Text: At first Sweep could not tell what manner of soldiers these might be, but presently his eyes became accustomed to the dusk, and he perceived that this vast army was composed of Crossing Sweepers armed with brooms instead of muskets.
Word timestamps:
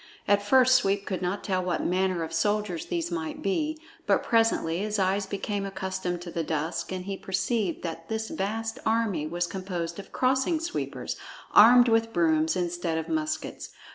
At 0.27 0.41
first 0.41 0.73
Sweep 0.73 1.05
could 1.05 1.21
not 1.21 1.43
tell 1.43 1.63
what 1.63 1.85
manner 1.85 2.23
of 2.23 2.33
soldiers 2.33 2.87
these 2.87 3.11
might 3.11 3.43
be, 3.43 3.79
but 4.07 4.23
presently 4.23 4.79
his 4.79 4.97
eyes 4.97 5.27
became 5.27 5.63
accustomed 5.63 6.23
to 6.23 6.31
the 6.31 6.43
dusk, 6.43 6.91
and 6.91 7.05
he 7.05 7.15
perceived 7.15 7.83
that 7.83 8.09
this 8.09 8.29
vast 8.31 8.79
army 8.83 9.27
was 9.27 9.45
composed 9.45 9.99
of 9.99 10.11
Crossing 10.11 10.59
Sweepers 10.59 11.17
armed 11.53 11.87
with 11.87 12.13
brooms 12.13 12.55
instead 12.55 12.97
of 12.97 13.09
muskets. 13.09 13.69